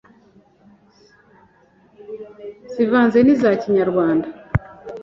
[2.71, 4.27] zivanze n’iza kinyarwanda